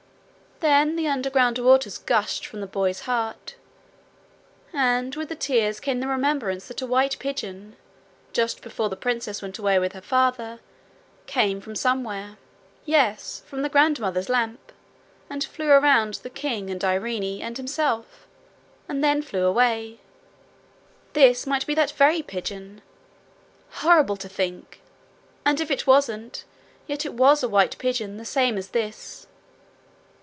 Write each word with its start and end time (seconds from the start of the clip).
Then 0.63 0.95
the 0.95 1.07
underground 1.07 1.57
waters 1.57 1.97
gushed 1.97 2.45
from 2.45 2.61
the 2.61 2.67
boy's 2.67 3.01
heart. 3.01 3.55
And 4.71 5.15
with 5.15 5.29
the 5.29 5.35
tears 5.35 5.79
came 5.79 5.99
the 5.99 6.07
remembrance 6.07 6.67
that 6.67 6.83
a 6.83 6.85
white 6.85 7.17
pigeon, 7.17 7.77
just 8.31 8.61
before 8.61 8.87
the 8.87 8.95
princess 8.95 9.41
went 9.41 9.57
away 9.57 9.79
with 9.79 9.93
her 9.93 10.01
father, 10.01 10.59
came 11.25 11.61
from 11.61 11.73
somewhere 11.75 12.37
yes, 12.85 13.41
from 13.47 13.63
the 13.63 13.69
grandmother's 13.69 14.29
lamp, 14.29 14.71
and 15.31 15.43
flew 15.43 15.71
round 15.73 16.13
the 16.15 16.29
king 16.29 16.69
and 16.69 16.83
Irene 16.83 17.41
and 17.41 17.57
himself, 17.57 18.27
and 18.87 19.03
then 19.03 19.23
flew 19.23 19.45
away: 19.47 19.97
this 21.13 21.47
might 21.47 21.65
be 21.65 21.73
that 21.73 21.89
very 21.93 22.21
pigeon! 22.21 22.83
Horrible 23.71 24.17
to 24.17 24.29
think! 24.29 24.79
And 25.43 25.59
if 25.59 25.71
it 25.71 25.87
wasn't, 25.87 26.43
yet 26.85 27.03
it 27.03 27.15
was 27.15 27.41
a 27.41 27.49
white 27.49 27.79
pigeon, 27.79 28.17
the 28.17 28.25
same 28.25 28.59
as 28.59 28.67
this. 28.67 29.25